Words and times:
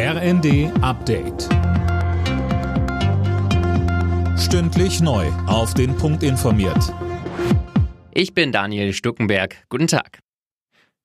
RND 0.00 0.70
Update. 0.80 1.48
Stündlich 4.38 5.00
neu. 5.00 5.26
Auf 5.48 5.74
den 5.74 5.96
Punkt 5.96 6.22
informiert. 6.22 6.94
Ich 8.12 8.32
bin 8.32 8.52
Daniel 8.52 8.92
Stuckenberg. 8.92 9.56
Guten 9.68 9.88
Tag. 9.88 10.20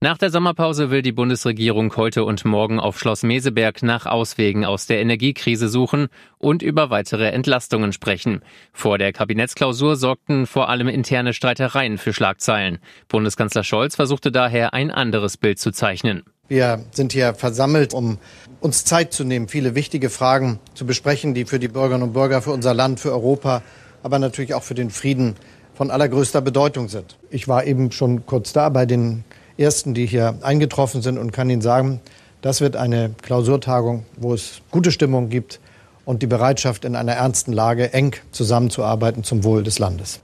Nach 0.00 0.16
der 0.16 0.30
Sommerpause 0.30 0.90
will 0.90 1.02
die 1.02 1.12
Bundesregierung 1.12 1.94
heute 1.96 2.24
und 2.24 2.46
morgen 2.46 2.80
auf 2.80 2.98
Schloss 2.98 3.24
Meseberg 3.24 3.82
nach 3.82 4.06
Auswegen 4.06 4.64
aus 4.64 4.86
der 4.86 5.02
Energiekrise 5.02 5.68
suchen 5.68 6.08
und 6.38 6.62
über 6.62 6.88
weitere 6.88 7.28
Entlastungen 7.28 7.92
sprechen. 7.92 8.40
Vor 8.72 8.96
der 8.96 9.12
Kabinettsklausur 9.12 9.96
sorgten 9.96 10.46
vor 10.46 10.70
allem 10.70 10.88
interne 10.88 11.34
Streitereien 11.34 11.98
für 11.98 12.14
Schlagzeilen. 12.14 12.78
Bundeskanzler 13.08 13.64
Scholz 13.64 13.96
versuchte 13.96 14.32
daher 14.32 14.72
ein 14.72 14.90
anderes 14.90 15.36
Bild 15.36 15.58
zu 15.58 15.72
zeichnen. 15.72 16.22
Wir 16.48 16.80
sind 16.92 17.12
hier 17.12 17.34
versammelt, 17.34 17.92
um 17.92 18.18
uns 18.60 18.84
Zeit 18.84 19.12
zu 19.12 19.22
nehmen, 19.22 19.48
viele 19.48 19.74
wichtige 19.74 20.08
Fragen 20.08 20.58
zu 20.74 20.86
besprechen, 20.86 21.34
die 21.34 21.44
für 21.44 21.58
die 21.58 21.68
Bürgerinnen 21.68 22.04
und 22.04 22.12
Bürger, 22.14 22.40
für 22.40 22.52
unser 22.52 22.72
Land, 22.72 23.00
für 23.00 23.12
Europa, 23.12 23.62
aber 24.02 24.18
natürlich 24.18 24.54
auch 24.54 24.62
für 24.62 24.74
den 24.74 24.88
Frieden 24.88 25.36
von 25.74 25.90
allergrößter 25.90 26.40
Bedeutung 26.40 26.88
sind. 26.88 27.18
Ich 27.30 27.48
war 27.48 27.64
eben 27.64 27.92
schon 27.92 28.24
kurz 28.24 28.52
da 28.52 28.70
bei 28.70 28.86
den 28.86 29.24
ersten, 29.58 29.92
die 29.92 30.06
hier 30.06 30.38
eingetroffen 30.40 31.02
sind 31.02 31.18
und 31.18 31.32
kann 31.32 31.50
Ihnen 31.50 31.62
sagen, 31.62 32.00
das 32.40 32.60
wird 32.60 32.76
eine 32.76 33.10
Klausurtagung, 33.22 34.06
wo 34.16 34.32
es 34.32 34.62
gute 34.70 34.90
Stimmung 34.90 35.28
gibt 35.28 35.60
und 36.04 36.22
die 36.22 36.26
Bereitschaft, 36.26 36.84
in 36.86 36.96
einer 36.96 37.12
ernsten 37.12 37.52
Lage 37.52 37.92
eng 37.92 38.16
zusammenzuarbeiten 38.32 39.22
zum 39.22 39.44
Wohl 39.44 39.62
des 39.62 39.78
Landes. 39.78 40.20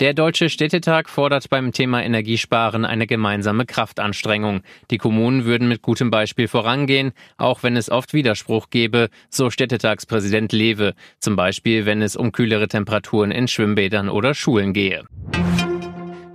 Der 0.00 0.14
Deutsche 0.14 0.48
Städtetag 0.48 1.10
fordert 1.10 1.50
beim 1.50 1.72
Thema 1.72 2.02
Energiesparen 2.02 2.86
eine 2.86 3.06
gemeinsame 3.06 3.66
Kraftanstrengung. 3.66 4.62
Die 4.90 4.96
Kommunen 4.96 5.44
würden 5.44 5.68
mit 5.68 5.82
gutem 5.82 6.10
Beispiel 6.10 6.48
vorangehen, 6.48 7.12
auch 7.36 7.62
wenn 7.62 7.76
es 7.76 7.90
oft 7.90 8.14
Widerspruch 8.14 8.70
gäbe, 8.70 9.10
so 9.28 9.50
Städtetagspräsident 9.50 10.52
Lewe, 10.52 10.94
zum 11.18 11.36
Beispiel 11.36 11.84
wenn 11.84 12.00
es 12.00 12.16
um 12.16 12.32
kühlere 12.32 12.66
Temperaturen 12.66 13.30
in 13.30 13.46
Schwimmbädern 13.46 14.08
oder 14.08 14.32
Schulen 14.32 14.72
gehe. 14.72 15.04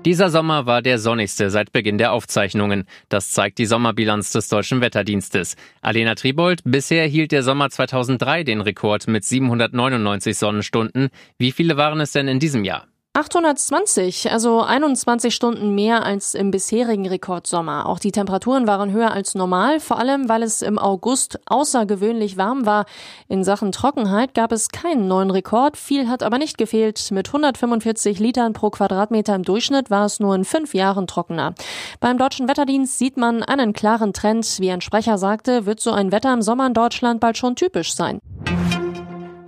Dieser 0.05 0.29
Sommer 0.29 0.67
war 0.67 0.83
der 0.83 0.99
sonnigste 0.99 1.49
seit 1.49 1.71
Beginn 1.71 1.97
der 1.97 2.11
Aufzeichnungen. 2.11 2.83
Das 3.09 3.31
zeigt 3.31 3.57
die 3.57 3.65
Sommerbilanz 3.65 4.31
des 4.31 4.47
Deutschen 4.47 4.81
Wetterdienstes. 4.81 5.55
Alena 5.81 6.13
Tribold, 6.13 6.61
bisher 6.65 7.07
hielt 7.07 7.31
der 7.31 7.41
Sommer 7.41 7.71
2003 7.71 8.43
den 8.43 8.61
Rekord 8.61 9.07
mit 9.07 9.23
799 9.23 10.37
Sonnenstunden. 10.37 11.09
Wie 11.39 11.51
viele 11.51 11.77
waren 11.77 11.99
es 11.99 12.11
denn 12.11 12.27
in 12.27 12.39
diesem 12.39 12.63
Jahr? 12.63 12.85
820, 13.15 14.29
also 14.29 14.61
21 14.61 15.33
Stunden 15.33 15.73
mehr 15.73 16.03
als 16.03 16.33
im 16.33 16.51
bisherigen 16.51 17.07
Rekordsommer. 17.07 17.85
Auch 17.85 17.97
die 17.97 18.11
Temperaturen 18.11 18.67
waren 18.67 18.91
höher 18.91 19.11
als 19.11 19.35
normal, 19.35 19.79
vor 19.79 19.99
allem 19.99 20.27
weil 20.27 20.43
es 20.43 20.61
im 20.61 20.77
August 20.77 21.39
außergewöhnlich 21.45 22.35
warm 22.35 22.65
war. 22.65 22.85
In 23.29 23.45
Sachen 23.45 23.71
Trockenheit 23.71 24.33
gab 24.33 24.51
es 24.51 24.67
keinen 24.67 25.07
neuen 25.07 25.31
Rekord, 25.31 25.77
viel 25.77 26.09
hat 26.09 26.23
aber 26.23 26.37
nicht 26.37 26.57
gefehlt. 26.57 27.09
Mit 27.11 27.29
145 27.29 28.19
Litern 28.19 28.51
pro 28.51 28.69
Quadratmeter 28.69 29.33
im 29.33 29.43
Durchschnitt 29.43 29.89
war 29.89 30.05
es 30.05 30.19
nur 30.19 30.35
in 30.35 30.43
fünf 30.43 30.73
Jahren 30.73 31.07
trockener. 31.07 31.55
Beim 32.01 32.17
Deutschen 32.17 32.49
Wetterdienst 32.49 32.99
sieht 32.99 33.15
man 33.15 33.43
einen 33.43 33.71
klaren 33.71 34.11
Trend. 34.11 34.59
Wie 34.59 34.71
ein 34.71 34.81
Sprecher 34.81 35.17
sagte, 35.17 35.65
wird 35.65 35.79
so 35.79 35.91
ein 35.91 36.11
Wetter 36.11 36.33
im 36.33 36.41
Sommer 36.41 36.67
in 36.67 36.73
Deutschland 36.73 37.21
bald 37.21 37.37
schon 37.37 37.55
typisch 37.55 37.95
sein. 37.95 38.19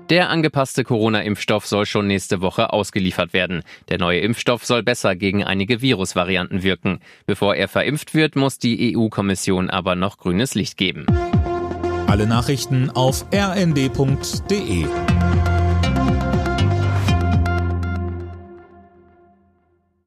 Der 0.09 0.29
angepasste 0.29 0.85
Corona-Impfstoff 0.85 1.67
soll 1.67 1.85
schon 1.85 2.07
nächste 2.07 2.39
Woche 2.39 2.71
ausgeliefert 2.71 3.33
werden. 3.33 3.63
Der 3.89 3.97
neue 3.97 4.21
Impfstoff 4.21 4.65
soll 4.65 4.81
besser 4.81 5.17
gegen 5.17 5.43
einige 5.43 5.81
Virusvarianten 5.81 6.63
wirken. 6.63 6.99
Bevor 7.25 7.55
er 7.55 7.67
verimpft 7.67 8.13
wird, 8.13 8.37
muss 8.37 8.57
die 8.57 8.95
EU-Kommission 8.95 9.69
aber 9.69 9.95
noch 9.95 10.17
grünes 10.17 10.55
Licht 10.55 10.77
geben. 10.77 11.07
Alle 12.07 12.25
Nachrichten 12.25 12.89
auf 12.89 13.25
rnd.de 13.33 14.85